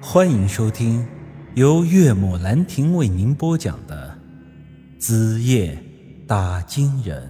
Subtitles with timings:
[0.00, 1.06] 欢迎收听
[1.54, 4.16] 由岳母兰亭为您播讲的
[5.00, 5.82] 《子夜
[6.26, 7.22] 打金人》。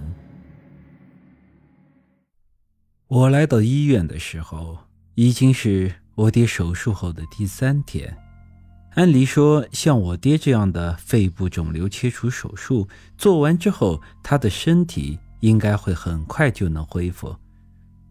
[3.07, 4.77] 我来到医院的时候，
[5.15, 8.15] 已经是我爹手术后的第三天。
[8.95, 12.87] 按理说，像我爹这样的肺部肿瘤切除手术
[13.17, 17.33] 做完之后，他的身体应该会很快就能恢复。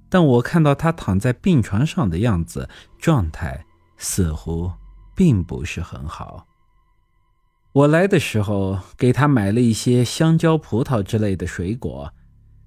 [0.08, 2.68] 但我看到他躺在病床上的样子，
[2.98, 3.66] 状态
[3.96, 4.70] 似乎
[5.14, 6.46] 并不是很好。
[7.72, 12.12] 我来的时候给他买了一些香蕉、葡萄之类的水果，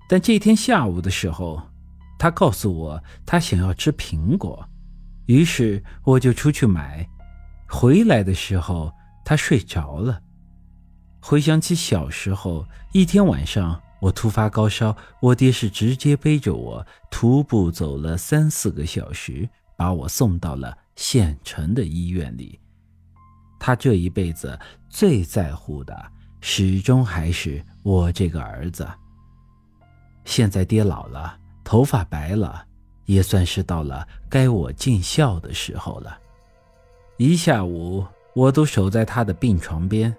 [0.08, 1.62] 但这天下午的时候，
[2.18, 4.68] 他告诉我他想要吃苹果，
[5.26, 7.08] 于是我就出去买。
[7.68, 8.92] 回来的时候，
[9.26, 10.22] 他睡着了。
[11.22, 13.82] 回想起小时候，一天晚上。
[14.02, 22.60] 我突发高烧，我爹是直接背着我徒步走了三四个小时，把我送到了县城的医院里。
[23.58, 25.98] 他这一辈子最在乎的，
[26.42, 28.86] 始终还是我这个儿子。
[30.26, 32.66] 现在爹老了，头发白了，
[33.06, 36.20] 也算是到了该我尽孝的时候了。
[37.16, 38.06] 一下午，
[38.36, 40.14] 我都守在他的病床边。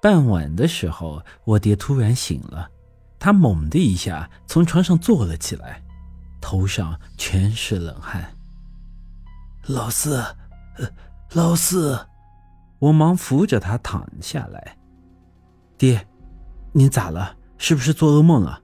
[0.00, 2.68] 傍晚的时候，我爹突然醒了。
[3.20, 5.80] 他猛地一下从床上坐了起来，
[6.40, 8.36] 头上全是冷汗。
[9.68, 10.16] 老四，
[10.76, 10.88] 呃
[11.34, 11.96] 老四，
[12.80, 14.76] 我忙扶着他躺下来。
[15.78, 16.04] 爹，
[16.72, 17.36] 您咋了？
[17.58, 18.60] 是不是做噩梦了？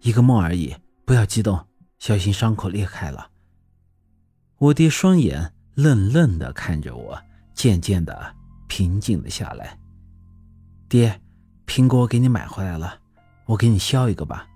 [0.00, 1.64] 一个梦而已，不要激动，
[2.00, 3.30] 小心伤口裂开了。
[4.58, 7.16] 我爹双眼愣愣的看着我，
[7.54, 8.34] 渐渐的
[8.66, 9.78] 平静了下来。
[10.88, 11.20] 爹，
[11.66, 12.98] 苹果我给你买回来了。
[13.46, 14.48] 我给你削一个吧。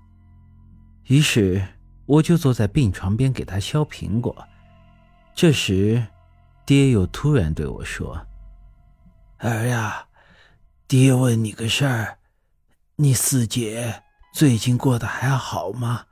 [1.05, 1.65] 于是
[2.07, 4.37] 我就坐在病床边给他削苹果。
[5.35, 6.07] 这时，
[6.65, 8.27] 爹又突然对我说
[9.39, 10.07] ：“儿呀，
[10.87, 12.19] 爹问你个事儿，
[12.97, 16.07] 你四姐最近过得还好吗？”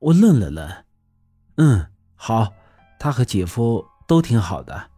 [0.00, 0.84] 我愣了愣，
[1.58, 1.86] 嗯，
[2.16, 2.52] 好，
[2.98, 4.90] 她和姐夫都挺好的。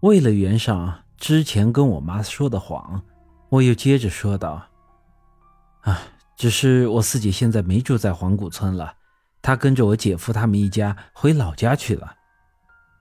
[0.00, 3.02] 为了圆上之前跟我妈说的谎，
[3.50, 4.62] 我又接着说道。
[5.82, 6.00] 啊，
[6.34, 8.96] 只是我四姐现在没住在黄谷村了，
[9.44, 12.16] 他跟着我姐夫他们一家回老家去了。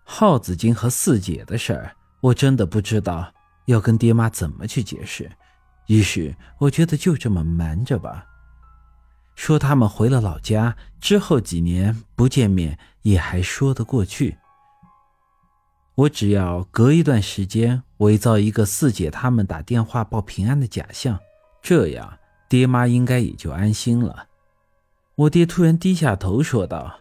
[0.03, 3.33] 耗子精和四姐的事儿，我真的不知道
[3.67, 5.31] 要跟爹妈怎么去解释，
[5.87, 8.25] 于是我觉得就这么瞒着吧。
[9.35, 14.37] 说他们回了老家之后几年不见面也还说得过去。
[15.95, 21.17] 我只要隔一段时间伪造一个四姐他们打电话报平安的假象，
[21.61, 22.19] 这样。
[22.49, 24.27] 爹妈应该也就安心了。
[25.15, 26.99] 我爹突然低下头说道：“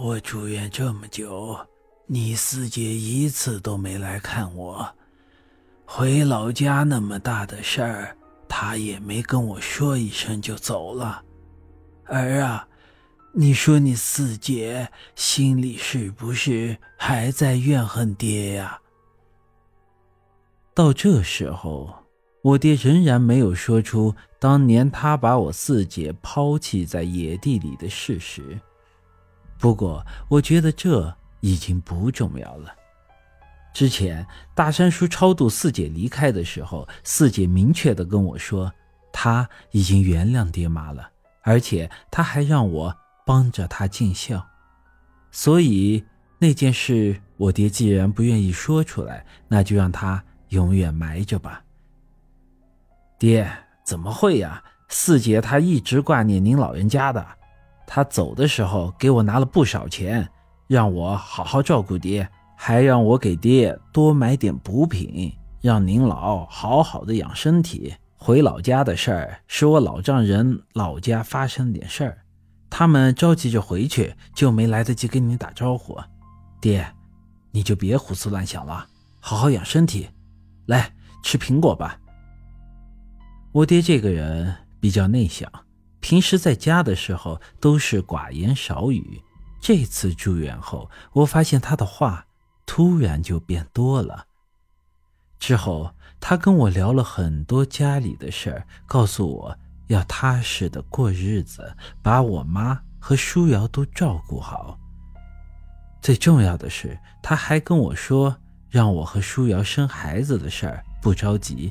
[0.00, 1.58] 我住院这么久，
[2.06, 4.88] 你四姐一次都没来看我。
[5.84, 8.16] 回老家那么大的事儿，
[8.48, 11.22] 她也没跟我说一声就走了。
[12.06, 12.66] 儿啊，
[13.34, 18.80] 你说你四姐心里是不是还在怨恨爹呀？”
[20.72, 21.94] 到这时候。
[22.42, 28.58] 我爹仍然没有说出当年他把我四姐抛弃在野地里的事实。
[29.56, 32.74] 不过，我觉得这已经不重要了。
[33.72, 38.72] 之前大山叔超度四姐离开的时候，四姐明确的跟我说，
[39.12, 41.08] 她已经原谅爹妈了，
[41.42, 44.44] 而且他还让我帮着他尽孝。
[45.30, 46.04] 所以
[46.40, 51.62] 那件事，我爹既然不愿意说出来，那就让他永远埋着吧。
[53.20, 53.48] 爹，
[53.92, 54.64] 怎么会呀？
[54.88, 57.22] 四姐她一直挂念您老人家的，
[57.86, 60.26] 她走的时候给我拿了不少钱，
[60.66, 62.26] 让我好好照顾爹，
[62.56, 67.94] 还让我给爹多买点补品，让您老好好的养身体。
[68.16, 72.18] 回老家的事儿是我老丈人老家发生点事儿，
[72.70, 76.00] 他们着急着回去，就没来得及跟您打招呼。
[76.62, 76.90] 爹，
[77.50, 78.86] 你就别胡思乱想了，
[79.20, 80.08] 好好养身体，
[80.64, 80.90] 来
[81.22, 81.98] 吃苹果吧。
[83.52, 85.46] 我爹这个人比较内向，
[86.00, 89.22] 平时在家的时候都是寡言少语。
[89.60, 92.24] 这次住院后，我发现他的话
[92.64, 94.24] 突然就变多了。
[95.38, 99.54] 之后，他跟我聊了很多家里的事儿，告诉我
[99.88, 104.78] 要踏实的过日子，把我妈和舒瑶都照顾好。
[106.00, 108.34] 最重要的是，他还跟我说，
[108.70, 111.70] 让我和舒瑶生孩子的事儿不着急。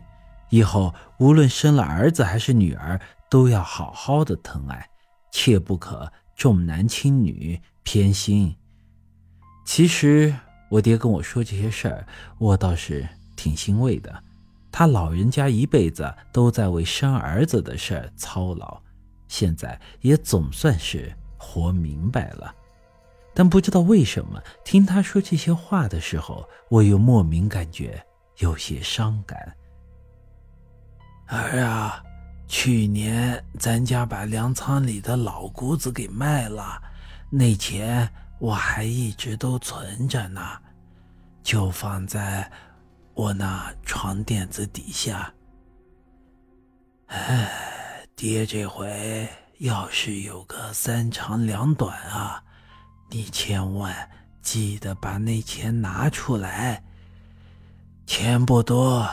[0.51, 2.99] 以后无论生了儿子还是女儿，
[3.29, 4.87] 都要好好的疼爱，
[5.31, 8.55] 切不可重男轻女、偏心。
[9.65, 10.35] 其实
[10.69, 12.05] 我爹跟我说这些事儿，
[12.37, 14.23] 我倒是挺欣慰的。
[14.71, 18.81] 他老人家一辈子都在为生儿子的事儿操劳，
[19.27, 22.53] 现在也总算是活明白了。
[23.33, 28.05] 但不知道为什么，听他说这些话的时候，我又莫名感觉
[28.39, 29.55] 有些伤感。
[31.37, 32.03] 儿啊，
[32.47, 36.81] 去年咱家把粮仓里的老谷子给卖了，
[37.29, 40.41] 那钱我还一直都存着呢，
[41.43, 42.51] 就放在。
[43.13, 45.31] 我那床垫子底下，
[47.07, 47.51] 哎，
[48.15, 49.27] 爹这回
[49.59, 52.41] 要是有个三长两短啊，
[53.09, 54.09] 你千万
[54.41, 56.81] 记得把那钱拿出来。
[58.07, 59.07] 钱不多，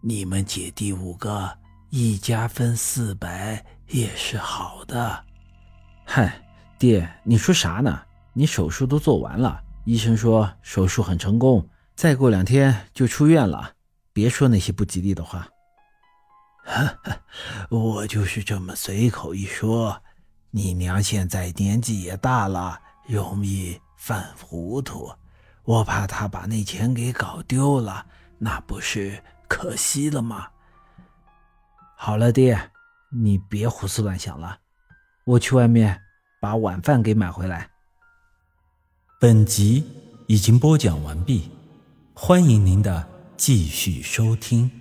[0.00, 1.58] 你们姐弟五个
[1.90, 5.24] 一家分四百也是好的。
[6.04, 6.40] 嗨，
[6.78, 8.00] 爹，你说啥呢？
[8.32, 11.68] 你手术都做完了，医生说手术很成功。
[11.96, 13.72] 再过两天就出院了，
[14.12, 15.48] 别说那些不吉利的话。
[17.70, 20.00] 我就是这么随口一说。
[20.52, 25.12] 你娘现在年纪也大了，容易犯糊涂，
[25.64, 28.06] 我怕她把那钱给搞丢了，
[28.38, 30.46] 那不是可惜了吗？
[32.02, 32.58] 好了，爹，
[33.10, 34.60] 你别胡思乱想了，
[35.26, 36.00] 我去外面
[36.40, 37.68] 把晚饭给买回来。
[39.20, 39.84] 本集
[40.26, 41.50] 已经播讲完毕。
[42.14, 43.06] 欢迎您的
[43.36, 44.79] 继续收听。